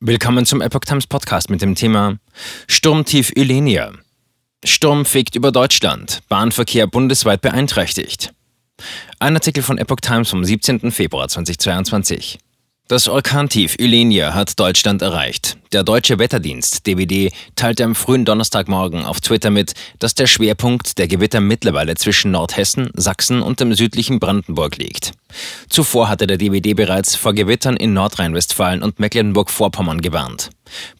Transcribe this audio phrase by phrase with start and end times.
[0.00, 2.18] Willkommen zum Epoch Times Podcast mit dem Thema
[2.68, 3.92] Sturmtief Ylenia.
[4.62, 8.34] Sturm fegt über Deutschland, Bahnverkehr bundesweit beeinträchtigt.
[9.20, 10.92] Ein Artikel von Epoch Times vom 17.
[10.92, 12.38] Februar 2022.
[12.88, 15.58] Das Orkantief Ylenia hat Deutschland erreicht.
[15.72, 21.08] Der deutsche Wetterdienst DWD teilte am frühen Donnerstagmorgen auf Twitter mit, dass der Schwerpunkt der
[21.08, 25.10] Gewitter mittlerweile zwischen Nordhessen, Sachsen und dem südlichen Brandenburg liegt.
[25.68, 30.50] Zuvor hatte der DWD bereits vor Gewittern in Nordrhein-Westfalen und Mecklenburg-Vorpommern gewarnt.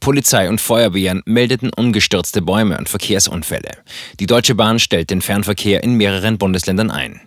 [0.01, 3.77] Polizei und Feuerwehren meldeten ungestürzte Bäume und Verkehrsunfälle.
[4.19, 7.21] Die Deutsche Bahn stellt den Fernverkehr in mehreren Bundesländern ein.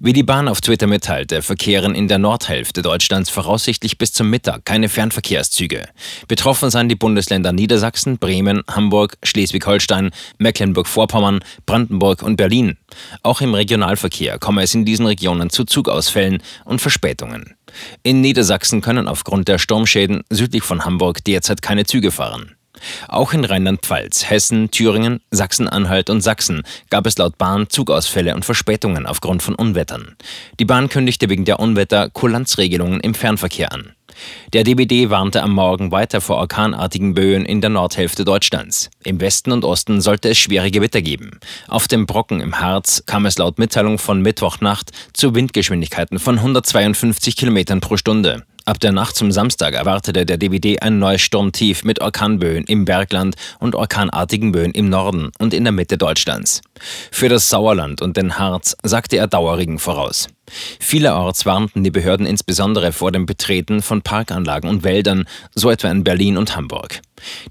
[0.00, 4.64] Wie die Bahn auf Twitter mitteilte, verkehren in der Nordhälfte Deutschlands voraussichtlich bis zum Mittag
[4.64, 5.88] keine Fernverkehrszüge.
[6.26, 12.76] Betroffen seien die Bundesländer Niedersachsen, Bremen, Hamburg, Schleswig-Holstein, Mecklenburg-Vorpommern, Brandenburg und Berlin.
[13.22, 17.54] Auch im Regionalverkehr komme es in diesen Regionen zu Zugausfällen und Verspätungen.
[18.02, 22.57] In Niedersachsen können aufgrund der Sturmschäden südlich von Hamburg derzeit keine Züge fahren.
[23.08, 29.06] Auch in Rheinland-Pfalz, Hessen, Thüringen, Sachsen-Anhalt und Sachsen gab es laut Bahn Zugausfälle und Verspätungen
[29.06, 30.16] aufgrund von Unwettern.
[30.58, 33.92] Die Bahn kündigte wegen der Unwetter Kulanzregelungen im Fernverkehr an.
[34.52, 38.90] Der DBD warnte am Morgen weiter vor orkanartigen Böen in der Nordhälfte Deutschlands.
[39.04, 41.38] Im Westen und Osten sollte es schwere Gewitter geben.
[41.68, 47.36] Auf dem Brocken im Harz kam es laut Mitteilung von Mittwochnacht zu Windgeschwindigkeiten von 152
[47.36, 48.44] km pro Stunde.
[48.68, 53.34] Ab der Nacht zum Samstag erwartete der DWD ein neues Sturmtief mit Orkanböen im Bergland
[53.60, 56.60] und orkanartigen Böen im Norden und in der Mitte Deutschlands.
[57.10, 60.26] Für das Sauerland und den Harz sagte er Dauerregen voraus.
[60.80, 66.04] Vielerorts warnten die Behörden insbesondere vor dem Betreten von Parkanlagen und Wäldern, so etwa in
[66.04, 67.00] Berlin und Hamburg.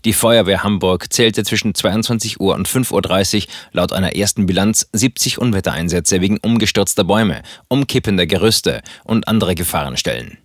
[0.06, 5.40] Die Feuerwehr Hamburg zählte zwischen 22 Uhr und 5.30 Uhr laut einer ersten Bilanz 70
[5.40, 10.38] Unwettereinsätze wegen umgestürzter Bäume, umkippender Gerüste und andere Gefahrenstellen.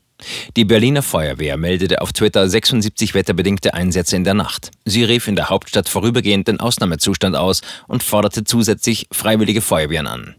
[0.56, 4.70] Die Berliner Feuerwehr meldete auf Twitter 76 wetterbedingte Einsätze in der Nacht.
[4.84, 10.34] Sie rief in der Hauptstadt vorübergehend den Ausnahmezustand aus und forderte zusätzlich freiwillige Feuerwehren an.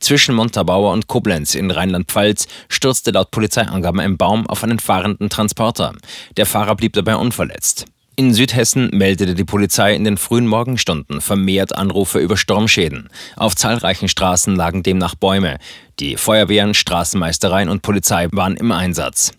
[0.00, 5.94] Zwischen Montabaur und Koblenz in Rheinland-Pfalz stürzte laut Polizeiangaben ein Baum auf einen fahrenden Transporter.
[6.36, 7.86] Der Fahrer blieb dabei unverletzt.
[8.18, 13.10] In Südhessen meldete die Polizei in den frühen Morgenstunden vermehrt Anrufe über Sturmschäden.
[13.36, 15.58] Auf zahlreichen Straßen lagen demnach Bäume.
[16.00, 19.34] Die Feuerwehren, Straßenmeistereien und Polizei waren im Einsatz.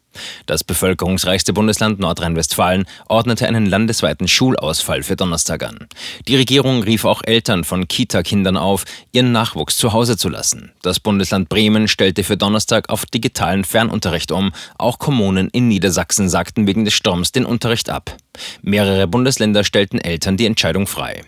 [0.46, 5.88] Das bevölkerungsreichste Bundesland Nordrhein-Westfalen ordnete einen landesweiten Schulausfall für Donnerstag an.
[6.28, 10.72] Die Regierung rief auch Eltern von Kita-Kindern auf, ihren Nachwuchs zu Hause zu lassen.
[10.82, 14.52] Das Bundesland Bremen stellte für Donnerstag auf digitalen Fernunterricht um.
[14.78, 18.16] Auch Kommunen in Niedersachsen sagten wegen des Sturms den Unterricht ab.
[18.62, 21.24] Mehrere Bundesländer stellten Eltern die Entscheidung frei.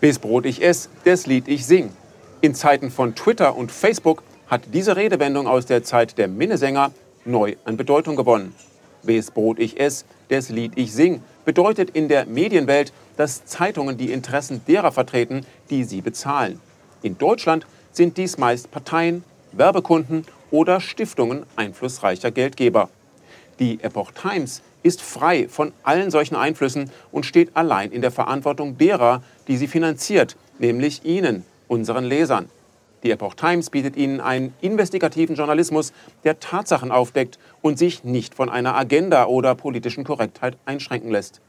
[0.00, 1.90] Bis Brot ich ess, das Lied ich sing.
[2.40, 6.92] In Zeiten von Twitter und Facebook hat diese Redewendung aus der Zeit der Minnesänger
[7.24, 8.54] neu an Bedeutung gewonnen.
[9.02, 14.12] Bis Brot ich ess, das Lied ich sing bedeutet in der Medienwelt, dass Zeitungen die
[14.12, 16.60] Interessen derer vertreten, die sie bezahlen.
[17.02, 22.88] In Deutschland sind dies meist Parteien, Werbekunden oder Stiftungen einflussreicher Geldgeber.
[23.58, 28.78] Die Epoch Times ist frei von allen solchen Einflüssen und steht allein in der Verantwortung
[28.78, 32.48] derer, die sie finanziert, nämlich Ihnen, unseren Lesern.
[33.02, 35.92] Die Epoch Times bietet Ihnen einen investigativen Journalismus,
[36.24, 41.42] der Tatsachen aufdeckt und sich nicht von einer Agenda oder politischen Korrektheit einschränken lässt.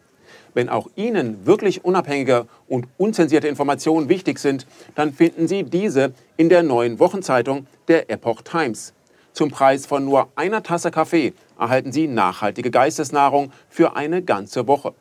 [0.54, 6.50] Wenn auch Ihnen wirklich unabhängige und unzensierte Informationen wichtig sind, dann finden Sie diese in
[6.50, 8.94] der neuen Wochenzeitung der Epoch Times.
[9.34, 14.94] Zum Preis von nur einer Tasse Kaffee erhalten Sie nachhaltige Geistesnahrung für eine ganze Woche.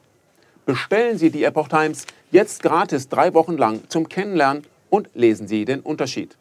[0.67, 5.65] Bestellen Sie die Epoch Times jetzt gratis drei Wochen lang zum Kennenlernen und lesen Sie
[5.65, 6.37] den Unterschied.